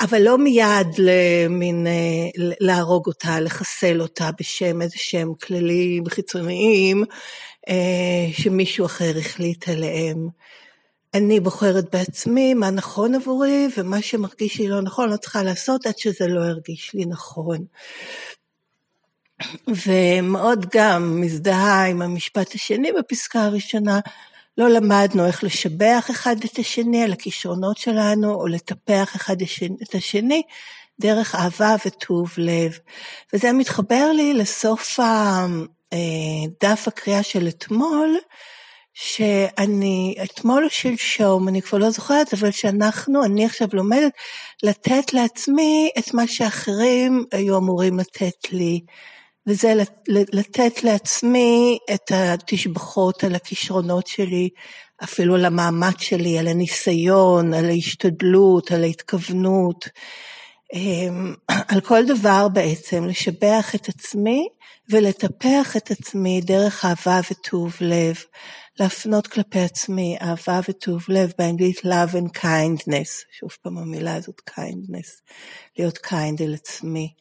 אבל 0.00 0.22
לא 0.22 0.38
מיד 0.38 0.86
למין, 0.98 1.86
אה, 1.86 2.52
להרוג 2.60 3.06
אותה, 3.06 3.40
לחסל 3.40 4.00
אותה 4.00 4.30
בשם 4.40 4.82
איזה 4.82 4.98
שהם 4.98 5.34
כללים 5.34 6.08
חיצוניים 6.08 7.04
אה, 7.68 8.32
שמישהו 8.32 8.86
אחר 8.86 9.18
החליט 9.18 9.68
עליהם. 9.68 10.28
אני 11.14 11.40
בוחרת 11.40 11.90
בעצמי 11.92 12.54
מה 12.54 12.70
נכון 12.70 13.14
עבורי, 13.14 13.68
ומה 13.76 14.02
שמרגיש 14.02 14.58
לי 14.60 14.68
לא 14.68 14.82
נכון, 14.82 15.10
לא 15.10 15.16
צריכה 15.16 15.42
לעשות 15.42 15.86
עד 15.86 15.98
שזה 15.98 16.26
לא 16.26 16.40
ירגיש 16.40 16.94
לי 16.94 17.04
נכון. 17.04 17.64
ומאוד 19.68 20.66
גם 20.74 21.20
מזדהה 21.20 21.86
עם 21.86 22.02
המשפט 22.02 22.54
השני 22.54 22.92
בפסקה 22.92 23.44
הראשונה, 23.44 24.00
לא 24.58 24.68
למדנו 24.68 25.26
איך 25.26 25.44
לשבח 25.44 26.06
אחד 26.10 26.36
את 26.44 26.58
השני 26.58 27.04
על 27.04 27.12
הכישרונות 27.12 27.76
שלנו, 27.76 28.34
או 28.34 28.46
לטפח 28.46 29.16
אחד 29.16 29.36
את 29.82 29.94
השני 29.94 30.42
דרך 31.00 31.34
אהבה 31.34 31.74
וטוב 31.86 32.32
לב. 32.38 32.78
וזה 33.32 33.52
מתחבר 33.52 34.12
לי 34.12 34.34
לסוף 34.34 35.00
אה, 35.00 35.46
דף 36.62 36.84
הקריאה 36.88 37.22
של 37.22 37.48
אתמול, 37.48 38.18
שאני, 38.94 40.14
אתמול 40.24 40.64
או 40.64 40.70
שלשום, 40.70 41.48
אני 41.48 41.62
כבר 41.62 41.78
לא 41.78 41.90
זוכרת, 41.90 42.34
אבל 42.34 42.50
שאנחנו, 42.50 43.24
אני 43.24 43.44
עכשיו 43.44 43.68
לומדת 43.72 44.12
לתת 44.62 45.12
לעצמי 45.12 45.90
את 45.98 46.14
מה 46.14 46.26
שאחרים 46.26 47.24
היו 47.32 47.58
אמורים 47.58 47.98
לתת 47.98 48.52
לי. 48.52 48.80
וזה 49.46 49.74
לתת 50.08 50.84
לעצמי 50.84 51.78
את 51.94 52.12
התשבחות 52.14 53.24
על 53.24 53.34
הכישרונות 53.34 54.06
שלי, 54.06 54.48
אפילו 55.04 55.34
על 55.34 55.44
המאמץ 55.44 56.00
שלי, 56.00 56.38
על 56.38 56.48
הניסיון, 56.48 57.54
על 57.54 57.64
ההשתדלות, 57.64 58.72
על 58.72 58.82
ההתכוונות, 58.82 59.88
אמ, 60.74 61.34
על 61.68 61.80
כל 61.80 62.04
דבר 62.06 62.48
בעצם, 62.48 63.04
לשבח 63.04 63.74
את 63.74 63.88
עצמי 63.88 64.48
ולטפח 64.88 65.76
את 65.76 65.90
עצמי 65.90 66.40
דרך 66.40 66.84
אהבה 66.84 67.20
וטוב 67.30 67.76
לב, 67.80 68.16
להפנות 68.80 69.26
כלפי 69.26 69.60
עצמי 69.60 70.16
אהבה 70.20 70.60
וטוב 70.68 71.04
לב, 71.08 71.32
באנגלית 71.38 71.78
love 71.78 72.12
and 72.12 72.38
kindness, 72.38 73.24
שוב 73.38 73.50
פעם 73.62 73.78
המילה 73.78 74.14
הזאת 74.14 74.40
kindness, 74.50 75.32
להיות 75.78 75.98
kind 76.06 76.42
אל 76.42 76.54
עצמי. 76.54 77.12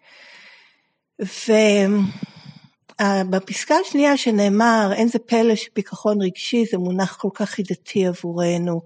ובפסקה 3.10 3.76
השנייה 3.86 4.18
שנאמר, 4.18 4.90
אין 4.94 5.08
זה 5.08 5.20
פלא 5.20 5.56
שפיכחון 5.56 6.22
רגשי 6.22 6.66
זה 6.72 6.78
מונח 6.78 7.16
כל 7.16 7.30
כך 7.34 7.50
חידתי 7.50 8.08
עבורנו. 8.08 8.82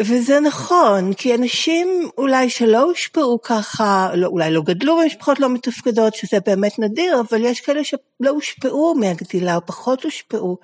וזה 0.00 0.40
נכון, 0.40 1.14
כי 1.14 1.34
אנשים 1.34 2.08
אולי 2.18 2.50
שלא 2.50 2.82
הושפעו 2.82 3.42
ככה, 3.42 4.10
לא, 4.14 4.26
אולי 4.26 4.50
לא 4.50 4.62
גדלו 4.62 4.96
במשפחות 4.96 5.40
לא 5.40 5.48
מתפקדות, 5.48 6.14
שזה 6.14 6.38
באמת 6.46 6.78
נדיר, 6.78 7.20
אבל 7.20 7.44
יש 7.44 7.60
כאלה 7.60 7.84
שלא 7.84 8.30
הושפעו 8.30 8.94
מהגדילה 8.94 9.56
או 9.56 9.66
פחות 9.66 10.04
הושפעו 10.04 10.58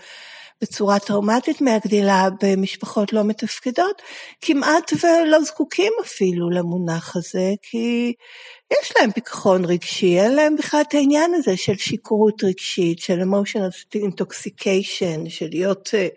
בצורה 0.62 0.98
טראומטית 0.98 1.60
מהגדילה 1.60 2.28
במשפחות 2.42 3.12
לא 3.12 3.24
מתפקדות, 3.24 4.02
כמעט 4.40 4.92
ולא 5.02 5.42
זקוקים 5.42 5.92
אפילו 6.04 6.50
למונח 6.50 7.16
הזה, 7.16 7.52
כי 7.62 8.12
יש 8.72 8.92
להם 8.98 9.12
פיכחון 9.12 9.64
רגשי, 9.64 10.20
אין 10.20 10.34
להם 10.34 10.56
בכלל 10.56 10.80
את 10.80 10.94
העניין 10.94 11.34
הזה 11.34 11.56
של 11.56 11.76
שיקרות 11.76 12.44
רגשית, 12.44 12.98
של 12.98 13.20
emotional 13.20 13.96
intoxication, 13.96 15.28
של 15.28 15.48
להיות, 15.50 15.90
אה, 15.94 16.08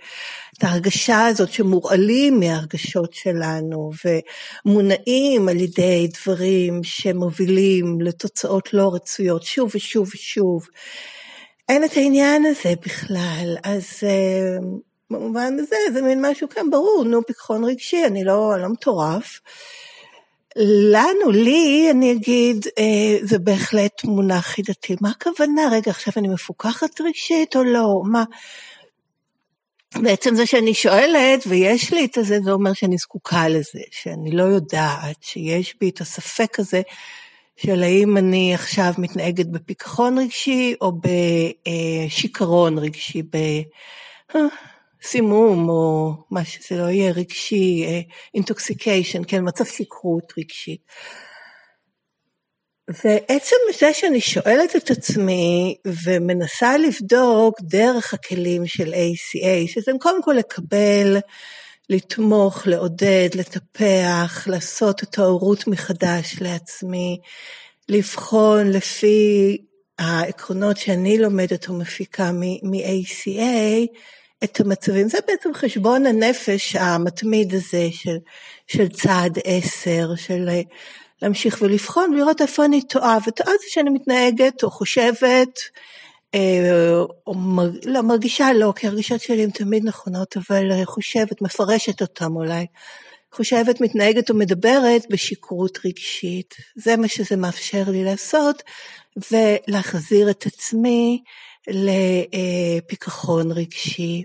את 0.57 0.63
ההרגשה 0.63 1.25
הזאת 1.25 1.51
שמורעלים 1.53 2.39
מהרגשות 2.39 3.13
שלנו 3.13 3.91
ומונעים 4.65 5.49
על 5.49 5.57
ידי 5.57 6.07
דברים 6.21 6.83
שמובילים 6.83 8.01
לתוצאות 8.01 8.73
לא 8.73 8.91
רצויות 8.93 9.43
שוב 9.43 9.71
ושוב 9.75 10.09
ושוב. 10.13 10.67
אין 11.71 11.83
את 11.83 11.97
העניין 11.97 12.45
הזה 12.45 12.73
בכלל, 12.85 13.55
אז 13.63 13.85
אה, 14.03 14.57
במובן 15.09 15.57
הזה 15.59 15.75
זה 15.93 16.01
מין 16.01 16.25
משהו 16.25 16.49
כאן 16.49 16.69
ברור, 16.69 17.03
נו, 17.03 17.25
פיכחון 17.25 17.63
רגשי, 17.63 18.05
אני 18.05 18.23
לא, 18.23 18.53
לא 18.59 18.69
מטורף. 18.69 19.39
לנו, 20.91 21.31
לי, 21.31 21.87
אני 21.91 22.11
אגיד, 22.11 22.65
אה, 22.79 23.17
זה 23.21 23.39
בהחלט 23.39 24.03
מונח 24.03 24.45
חידתי. 24.45 24.95
מה 25.01 25.09
הכוונה? 25.09 25.61
רגע, 25.71 25.91
עכשיו 25.91 26.13
אני 26.17 26.27
מפוקחת 26.27 27.01
רגשית 27.01 27.55
או 27.55 27.63
לא? 27.63 28.01
מה? 28.05 28.23
בעצם 29.95 30.35
זה 30.35 30.45
שאני 30.45 30.73
שואלת 30.73 31.43
ויש 31.47 31.93
לי 31.93 32.05
את 32.05 32.17
הזה, 32.17 32.39
זה 32.43 32.51
אומר 32.51 32.73
שאני 32.73 32.97
זקוקה 32.97 33.47
לזה, 33.47 33.81
שאני 33.91 34.31
לא 34.31 34.43
יודעת, 34.43 35.17
שיש 35.21 35.75
בי 35.79 35.89
את 35.89 36.01
הספק 36.01 36.59
הזה 36.59 36.81
של 37.65 37.83
האם 37.83 38.17
אני 38.17 38.53
עכשיו 38.53 38.93
מתנהגת 38.97 39.45
בפיכחון 39.45 40.17
רגשי 40.17 40.75
או 40.81 40.91
בשיכרון 42.07 42.77
רגשי, 42.77 43.21
בסימום 45.01 45.69
או 45.69 46.13
מה 46.31 46.45
שזה 46.45 46.81
לא 46.81 46.89
יהיה, 46.89 47.11
רגשי, 47.11 47.85
אינטוקסיקיישן, 48.33 49.21
כן, 49.27 49.47
מצב 49.47 49.65
שכרות 49.65 50.33
רגשית. 50.37 50.81
ועצם 52.87 53.55
זה 53.79 53.93
שאני 53.93 54.21
שואלת 54.21 54.75
את 54.75 54.91
עצמי 54.91 55.75
ומנסה 56.05 56.77
לבדוק 56.77 57.61
דרך 57.61 58.13
הכלים 58.13 58.67
של 58.67 58.93
ACA, 58.93 59.67
שזה 59.73 59.91
קודם 59.99 60.23
כל 60.23 60.33
לקבל, 60.37 61.17
לתמוך, 61.91 62.67
לעודד, 62.67 63.29
לטפח, 63.35 64.47
לעשות 64.47 65.03
את 65.03 65.19
ההורות 65.19 65.67
מחדש 65.67 66.35
לעצמי, 66.41 67.19
לבחון 67.89 68.71
לפי 68.71 69.57
העקרונות 69.99 70.77
שאני 70.77 71.17
לומדת 71.17 71.69
ומפיקה 71.69 72.31
מ-ACA, 72.31 73.87
את 74.43 74.59
המצבים. 74.59 75.09
זה 75.09 75.17
בעצם 75.27 75.49
חשבון 75.53 76.05
הנפש 76.05 76.75
המתמיד 76.75 77.53
הזה 77.53 77.87
של, 77.91 78.17
של 78.67 78.89
צעד 78.89 79.39
עשר, 79.43 80.15
של 80.15 80.49
להמשיך 81.21 81.57
ולבחון 81.61 82.13
ולראות 82.13 82.41
איפה 82.41 82.65
אני 82.65 82.81
טועה, 82.81 83.17
וטועה 83.27 83.51
זה 83.51 83.65
שאני 83.67 83.89
מתנהגת 83.89 84.63
או 84.63 84.71
חושבת, 84.71 85.23
אה, 85.23 85.71
או 87.27 87.33
מר, 87.33 87.69
לא, 87.85 88.01
מרגישה 88.01 88.53
לא, 88.53 88.73
כי 88.75 88.87
הרגשות 88.87 89.21
שלי 89.21 89.43
הן 89.43 89.49
תמיד 89.49 89.85
נכונות, 89.85 90.37
אבל 90.37 90.85
חושבת, 90.85 91.41
מפרשת 91.41 92.01
אותן 92.01 92.25
אולי. 92.25 92.65
חושבת, 93.33 93.81
מתנהגת 93.81 94.29
או 94.29 94.35
מדברת 94.35 95.01
בשכרות 95.09 95.79
רגשית. 95.85 96.55
זה 96.75 96.97
מה 96.97 97.07
שזה 97.07 97.35
מאפשר 97.35 97.83
לי 97.87 98.03
לעשות, 98.03 98.63
ולהחזיר 99.31 100.29
את 100.29 100.45
עצמי 100.45 101.23
לפיכחון 101.67 103.51
רגשי. 103.51 104.23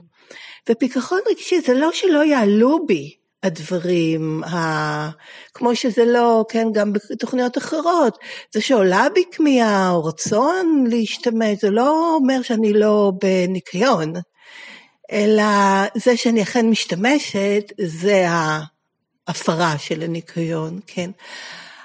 ופיכחון 0.71 1.21
רגשי 1.31 1.61
זה 1.61 1.75
לא 1.75 1.91
שלא 1.93 2.25
יעלו 2.25 2.87
בי 2.87 3.15
הדברים, 3.47 4.45
ה... 4.45 5.11
כמו 5.55 5.77
שזה 5.77 6.05
לא, 6.05 6.45
כן, 6.49 6.69
גם 6.73 6.93
בתוכניות 6.93 7.59
אחרות, 7.59 8.19
זה 8.55 8.61
שעולה 8.61 9.07
בי 9.15 9.25
כמיהה 9.33 9.91
או 9.91 10.05
רצון 10.05 10.85
להשתמש, 10.89 11.61
זה 11.61 11.71
לא 11.71 12.15
אומר 12.15 12.43
שאני 12.43 12.73
לא 12.73 13.13
בניקיון, 13.23 14.13
אלא 15.13 15.45
זה 15.95 16.17
שאני 16.17 16.43
אכן 16.43 16.71
משתמשת, 16.71 17.73
זה 17.81 18.27
ההפרה 19.29 19.79
של 19.79 20.03
הניקיון, 20.03 20.81
כן. 20.87 21.11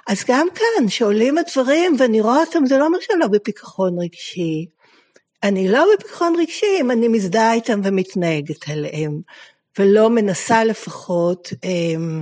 אז 0.08 0.24
גם 0.28 0.48
כאן, 0.56 0.90
שעולים 0.90 1.38
הדברים 1.38 1.96
ואני 2.00 2.22
רואה 2.22 2.40
אותם, 2.40 2.66
זה 2.66 2.78
לא 2.78 2.86
אומר 2.86 2.98
שאני 3.02 3.20
לא 3.20 3.28
בפיכחון 3.28 4.00
רגשי. 4.00 4.66
אני 5.44 5.68
לא 5.72 5.86
בפיכחון 5.94 6.36
רגשי 6.40 6.78
אם 6.82 6.92
אני 6.92 7.08
מזדהה 7.08 7.54
איתם 7.54 7.82
ומתנהגת 7.84 8.70
עליהם. 8.70 9.22
ולא 9.80 10.10
מנסה 10.10 10.64
לפחות 10.64 11.54
אה, 11.64 12.22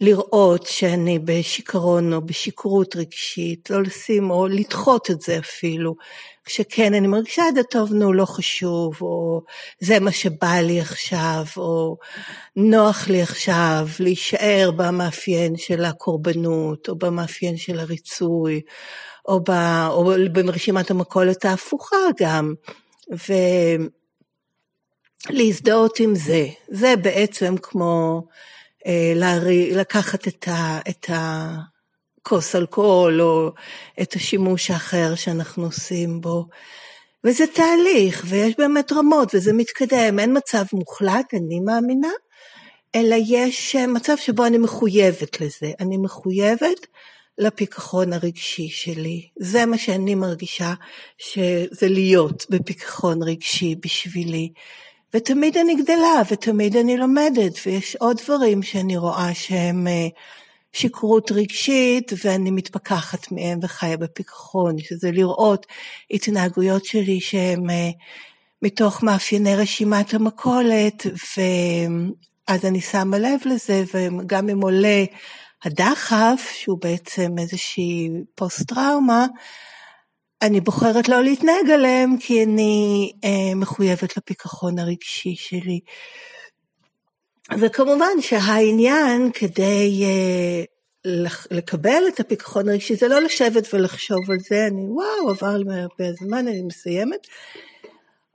לראות 0.00 0.66
שאני 0.66 1.18
בשיכרון 1.18 2.12
או 2.12 2.20
בשכרות 2.20 2.96
רגשית, 2.96 3.70
לא 3.70 3.82
לשים 3.82 4.30
או 4.30 4.46
לדחות 4.46 5.10
את 5.10 5.20
זה 5.20 5.38
אפילו. 5.38 5.96
כשכן 6.44 6.94
אני 6.94 7.06
מרגישה 7.06 7.48
את 7.48 7.54
זה 7.54 7.62
טוב, 7.62 7.92
נו, 7.92 8.12
לא 8.12 8.24
חשוב, 8.24 9.02
או 9.02 9.42
זה 9.80 10.00
מה 10.00 10.12
שבא 10.12 10.60
לי 10.62 10.80
עכשיו, 10.80 11.44
או 11.56 11.96
נוח 12.56 13.08
לי 13.08 13.22
עכשיו 13.22 13.88
להישאר 14.00 14.70
במאפיין 14.76 15.56
של 15.56 15.84
הקורבנות, 15.84 16.88
או 16.88 16.96
במאפיין 16.96 17.56
של 17.56 17.80
הריצוי, 17.80 18.60
או, 19.28 19.40
ב, 19.40 19.50
או 19.88 20.12
ברשימת 20.32 20.90
המכולת 20.90 21.44
ההפוכה 21.44 21.96
גם. 22.20 22.54
ו... 23.12 23.32
להזדהות 25.30 26.00
עם 26.00 26.14
זה. 26.14 26.46
זה 26.68 26.96
בעצם 26.96 27.54
כמו 27.62 28.22
אה, 28.86 29.12
להרי, 29.14 29.74
לקחת 29.74 30.28
את, 30.28 30.48
ה, 30.48 30.80
את 30.88 31.10
הכוס 31.10 32.56
אלכוהול 32.56 33.20
או 33.20 33.50
את 34.02 34.12
השימוש 34.12 34.70
האחר 34.70 35.14
שאנחנו 35.14 35.64
עושים 35.64 36.20
בו. 36.20 36.44
וזה 37.24 37.44
תהליך, 37.46 38.24
ויש 38.28 38.54
באמת 38.58 38.92
רמות, 38.92 39.34
וזה 39.34 39.52
מתקדם, 39.52 40.18
אין 40.18 40.36
מצב 40.36 40.64
מוחלט, 40.72 41.34
אני 41.34 41.60
מאמינה, 41.60 42.10
אלא 42.94 43.16
יש 43.28 43.76
מצב 43.76 44.16
שבו 44.16 44.46
אני 44.46 44.58
מחויבת 44.58 45.40
לזה. 45.40 45.72
אני 45.80 45.96
מחויבת 45.96 46.86
לפיכחון 47.38 48.12
הרגשי 48.12 48.68
שלי. 48.68 49.28
זה 49.38 49.66
מה 49.66 49.78
שאני 49.78 50.14
מרגישה 50.14 50.74
שזה 51.18 51.88
להיות 51.88 52.46
בפיכחון 52.50 53.22
רגשי 53.22 53.74
בשבילי. 53.84 54.52
ותמיד 55.14 55.56
אני 55.56 55.74
גדלה, 55.74 56.22
ותמיד 56.30 56.76
אני 56.76 56.96
לומדת, 56.96 57.52
ויש 57.66 57.96
עוד 57.96 58.16
דברים 58.24 58.62
שאני 58.62 58.96
רואה 58.96 59.34
שהם 59.34 59.86
אה, 59.86 60.08
שכרות 60.72 61.32
רגשית, 61.32 62.12
ואני 62.24 62.50
מתפכחת 62.50 63.32
מהם 63.32 63.58
וחיה 63.62 63.96
בפיכחון, 63.96 64.78
שזה 64.78 65.10
לראות 65.10 65.66
התנהגויות 66.10 66.84
שלי 66.84 67.20
שהן 67.20 67.70
אה, 67.70 67.90
מתוך 68.62 69.02
מאפייני 69.02 69.56
רשימת 69.56 70.14
המכולת, 70.14 71.06
ואז 71.36 72.64
אני 72.64 72.80
שמה 72.80 73.18
לב 73.18 73.40
לזה, 73.44 73.84
וגם 73.94 74.48
אם 74.48 74.60
עולה 74.60 75.04
הדחף, 75.64 76.50
שהוא 76.52 76.78
בעצם 76.80 77.38
איזושהי 77.38 78.10
פוסט-טראומה, 78.34 79.26
אני 80.42 80.60
בוחרת 80.60 81.08
לא 81.08 81.22
להתנהג 81.22 81.70
עליהם, 81.74 82.16
כי 82.20 82.44
אני 82.44 83.12
אה, 83.24 83.54
מחויבת 83.54 84.16
לפיכחון 84.16 84.78
הרגשי 84.78 85.34
שלי. 85.36 85.80
וכמובן 87.60 88.20
שהעניין 88.20 89.30
כדי 89.34 90.04
אה, 90.04 90.64
לקבל 91.50 92.02
את 92.08 92.20
הפיכחון 92.20 92.68
הרגשי 92.68 92.96
זה 92.96 93.08
לא 93.08 93.20
לשבת 93.20 93.74
ולחשוב 93.74 94.30
על 94.30 94.36
זה, 94.48 94.66
אני 94.66 94.82
וואו, 94.88 95.30
עבר 95.30 95.56
לי 95.56 95.80
הרבה 95.80 96.12
זמן, 96.12 96.48
אני 96.48 96.62
מסיימת. 96.62 97.26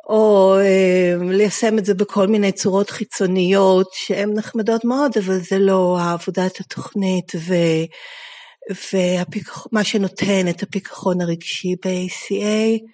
או 0.09 0.55
אה, 0.59 1.15
ליישם 1.31 1.77
את 1.77 1.85
זה 1.85 1.93
בכל 1.93 2.27
מיני 2.27 2.51
צורות 2.51 2.89
חיצוניות 2.89 3.89
שהן 3.93 4.33
נחמדות 4.33 4.85
מאוד, 4.85 5.11
אבל 5.17 5.39
זה 5.39 5.59
לא 5.59 5.97
עבודת 6.01 6.59
התוכנית 6.59 7.31
ו... 7.35 7.53
ומה 8.69 9.83
שנותן 9.83 10.47
את 10.49 10.63
הפיכחון 10.63 11.21
הרגשי 11.21 11.75
ב-ACA, 11.85 12.85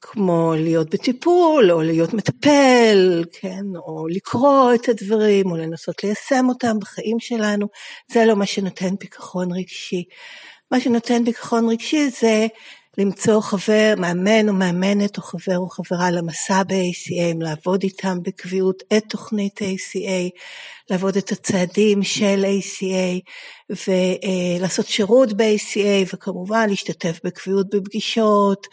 כמו 0.00 0.54
להיות 0.56 0.90
בטיפול, 0.90 1.70
או 1.70 1.82
להיות 1.82 2.14
מטפל, 2.14 3.24
כן, 3.32 3.64
או 3.76 4.08
לקרוא 4.08 4.74
את 4.74 4.88
הדברים, 4.88 5.50
או 5.50 5.56
לנסות 5.56 6.04
ליישם 6.04 6.46
אותם 6.48 6.78
בחיים 6.80 7.20
שלנו, 7.20 7.66
זה 8.12 8.24
לא 8.24 8.36
מה 8.36 8.46
שנותן 8.46 8.96
פיכחון 8.96 9.52
רגשי. 9.52 10.04
מה 10.70 10.80
שנותן 10.80 11.24
פיכחון 11.24 11.68
רגשי 11.70 12.10
זה 12.10 12.46
למצוא 12.98 13.40
חבר, 13.40 13.94
מאמן 13.98 14.48
או 14.48 14.54
מאמנת 14.54 15.16
או 15.16 15.22
חבר 15.22 15.58
או 15.58 15.68
חברה 15.68 16.10
למסע 16.10 16.62
ב-ACA, 16.62 17.36
לעבוד 17.40 17.82
איתם 17.82 18.18
בקביעות 18.22 18.82
את 18.96 19.04
תוכנית 19.08 19.58
ACA, 19.62 20.38
לעבוד 20.90 21.16
את 21.16 21.32
הצעדים 21.32 22.02
של 22.02 22.44
ACA 22.44 23.30
ולעשות 23.88 24.86
שירות 24.86 25.32
ב-ACA 25.32 26.14
וכמובן 26.14 26.68
להשתתף 26.68 27.20
בקביעות 27.24 27.74
בפגישות. 27.74 28.66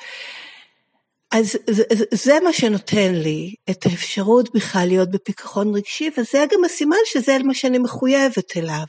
אז 1.31 1.57
זה, 1.69 1.83
זה 2.11 2.37
מה 2.43 2.53
שנותן 2.53 3.15
לי 3.15 3.55
את 3.69 3.85
האפשרות 3.85 4.55
בכלל 4.55 4.87
להיות 4.87 5.11
בפיכחון 5.11 5.75
רגשי 5.75 6.09
וזה 6.17 6.45
גם 6.51 6.65
הסימן 6.65 6.97
שזה 7.05 7.37
מה 7.43 7.53
שאני 7.53 7.77
מחויבת 7.77 8.57
אליו. 8.57 8.85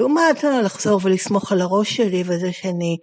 לעומת 0.00 0.44
אה, 0.44 0.62
לחזור 0.62 1.00
ולסמוך 1.02 1.52
על 1.52 1.60
הראש 1.60 1.96
שלי 1.96 2.22
וזה 2.26 2.52
שאני 2.52 2.96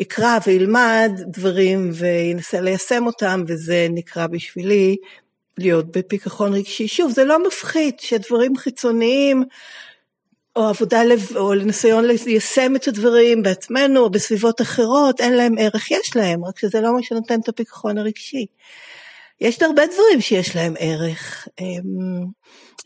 אקרא 0.00 0.38
ואלמד 0.46 1.10
דברים 1.26 1.90
ואנסה 1.94 2.60
ליישם 2.60 3.06
אותם 3.06 3.44
וזה 3.46 3.86
נקרא 3.90 4.26
בשבילי 4.26 4.96
להיות 5.58 5.96
בפיכחון 5.96 6.54
רגשי. 6.54 6.88
שוב, 6.88 7.10
זה 7.10 7.24
לא 7.24 7.46
מפחית 7.46 8.00
שדברים 8.00 8.56
חיצוניים 8.56 9.44
או 10.56 10.68
עבודה 10.68 11.04
לב, 11.04 11.36
או 11.36 11.54
ניסיון 11.54 12.04
ליישם 12.04 12.76
את 12.76 12.88
הדברים 12.88 13.42
בעצמנו 13.42 14.00
או 14.00 14.10
בסביבות 14.10 14.60
אחרות, 14.60 15.20
אין 15.20 15.32
להם 15.32 15.54
ערך, 15.58 15.90
יש 15.90 16.16
להם, 16.16 16.44
רק 16.44 16.58
שזה 16.58 16.80
לא 16.80 16.94
מה 16.94 17.02
שנותן 17.02 17.40
את 17.40 17.48
הפיכחון 17.48 17.98
הרגשי. 17.98 18.46
יש 19.40 19.62
הרבה 19.62 19.82
דברים 19.86 20.20
שיש 20.20 20.56
להם 20.56 20.74
ערך, 20.78 21.48
אמ, 21.60 22.24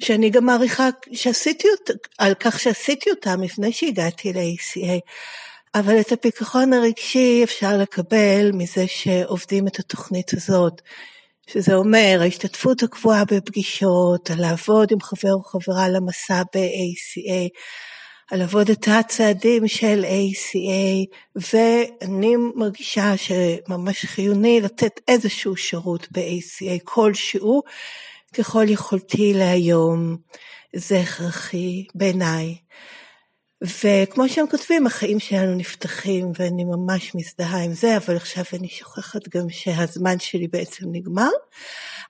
שאני 0.00 0.30
גם 0.30 0.44
מעריכה 0.44 0.88
שעשיתי 1.12 1.68
אותם, 1.70 1.94
על 2.18 2.34
כך 2.34 2.60
שעשיתי 2.60 3.10
אותם 3.10 3.42
לפני 3.42 3.72
שהגעתי 3.72 4.32
ל-ACA, 4.32 5.00
אבל 5.74 6.00
את 6.00 6.12
הפיכחון 6.12 6.72
הרגשי 6.72 7.40
אפשר 7.44 7.76
לקבל 7.76 8.50
מזה 8.54 8.86
שעובדים 8.86 9.66
את 9.66 9.78
התוכנית 9.78 10.32
הזאת, 10.34 10.82
שזה 11.46 11.74
אומר 11.74 12.18
ההשתתפות 12.20 12.82
הקבועה 12.82 13.24
בפגישות, 13.24 14.30
לעבוד 14.38 14.92
עם 14.92 15.00
חבר 15.00 15.32
או 15.32 15.42
חברה 15.42 15.88
למסע 15.88 16.42
ב-ACA, 16.54 17.48
על 18.30 18.38
לעבוד 18.38 18.70
את 18.70 18.88
הצעדים 18.88 19.68
של 19.68 20.04
ACA, 20.04 21.16
ואני 21.36 22.36
מרגישה 22.54 23.12
שממש 23.16 24.04
חיוני 24.04 24.60
לתת 24.60 25.00
איזשהו 25.08 25.56
שירות 25.56 26.06
ב-ACA 26.10 26.84
כלשהו, 26.84 27.62
ככל 28.34 28.64
יכולתי 28.68 29.32
להיום. 29.34 30.16
זה 30.76 31.00
הכרחי 31.00 31.84
בעיניי. 31.94 32.56
וכמו 33.62 34.28
שהם 34.28 34.46
כותבים, 34.50 34.86
החיים 34.86 35.20
שלנו 35.20 35.54
נפתחים, 35.54 36.32
ואני 36.38 36.64
ממש 36.64 37.14
מזדהה 37.14 37.64
עם 37.64 37.72
זה, 37.72 37.96
אבל 37.96 38.16
עכשיו 38.16 38.44
אני 38.52 38.68
שוכחת 38.68 39.28
גם 39.28 39.50
שהזמן 39.50 40.18
שלי 40.18 40.48
בעצם 40.48 40.84
נגמר. 40.92 41.30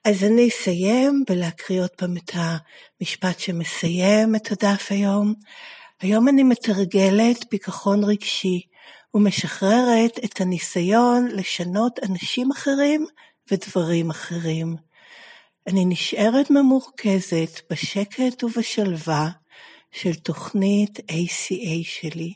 אז 0.05 0.23
אני 0.23 0.47
אסיים 0.47 1.23
בלהקריא 1.29 1.81
עוד 1.81 1.89
פעם 1.89 2.17
את 2.17 2.31
המשפט 2.33 3.39
שמסיים 3.39 4.35
את 4.35 4.51
הדף 4.51 4.87
היום. 4.89 5.33
היום 6.01 6.27
אני 6.27 6.43
מתרגלת 6.43 7.45
פיכחון 7.49 8.03
רגשי 8.03 8.61
ומשחררת 9.13 10.19
את 10.25 10.41
הניסיון 10.41 11.27
לשנות 11.27 11.99
אנשים 12.09 12.51
אחרים 12.51 13.05
ודברים 13.51 14.09
אחרים. 14.09 14.75
אני 15.67 15.85
נשארת 15.85 16.49
ממורכזת 16.49 17.61
בשקט 17.71 18.43
ובשלווה 18.43 19.29
של 19.91 20.13
תוכנית 20.13 20.99
ACA 20.99 21.83
שלי. 21.83 22.33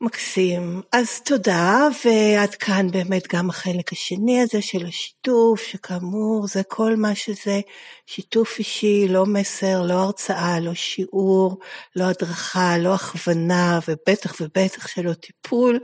מקסים. 0.00 0.82
אז 0.92 1.20
תודה, 1.20 1.88
ועד 2.04 2.54
כאן 2.54 2.90
באמת 2.90 3.34
גם 3.34 3.50
החלק 3.50 3.92
השני 3.92 4.40
הזה 4.40 4.62
של 4.62 4.86
השיתוף, 4.86 5.62
שכאמור 5.62 6.46
זה 6.48 6.62
כל 6.62 6.96
מה 6.96 7.14
שזה 7.14 7.60
שיתוף 8.06 8.58
אישי, 8.58 9.08
לא 9.08 9.26
מסר, 9.26 9.82
לא 9.82 9.94
הרצאה, 9.94 10.60
לא 10.60 10.74
שיעור, 10.74 11.58
לא 11.96 12.04
הדרכה, 12.04 12.78
לא 12.78 12.94
הכוונה, 12.94 13.78
ובטח 13.88 14.34
ובטח 14.40 14.88
שלא 14.88 15.12
טיפול. 15.12 15.78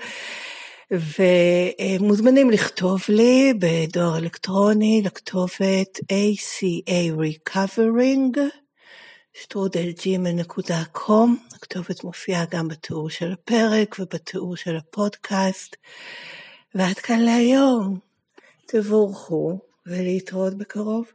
ומוזמנים 0.90 2.50
לכתוב 2.50 3.00
לי 3.08 3.52
בדואר 3.58 4.16
אלקטרוני 4.16 5.02
לכתובת 5.04 5.98
ACA 5.98 7.12
Recovering. 7.18 8.38
שטרודלג'ימל.קום, 9.34 11.36
הכתובת 11.54 12.04
מופיעה 12.04 12.44
גם 12.50 12.68
בתיאור 12.68 13.10
של 13.10 13.32
הפרק 13.32 13.96
ובתיאור 13.98 14.56
של 14.56 14.76
הפודקאסט. 14.76 15.76
ועד 16.74 16.98
כאן 16.98 17.20
להיום, 17.20 17.98
תבורכו 18.66 19.58
ולהתראות 19.86 20.54
בקרוב. 20.54 21.12